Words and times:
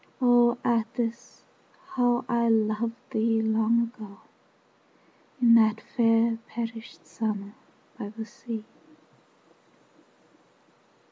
O 0.19 0.57
Atthis, 0.63 1.43
how 1.91 2.25
I 2.27 2.49
loved 2.49 2.95
thee 3.11 3.39
long 3.39 3.81
ago 3.83 4.21
In 5.39 5.53
that 5.53 5.79
fair 5.79 6.39
perished 6.47 7.05
summer 7.05 7.53
by 7.99 8.09
the 8.09 8.25
sea! 8.25 8.65